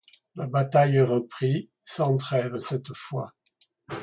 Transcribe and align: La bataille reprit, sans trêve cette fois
La 0.33 0.47
bataille 0.47 0.99
reprit, 0.99 1.69
sans 1.85 2.17
trêve 2.17 2.57
cette 2.57 2.91
fois 2.95 3.35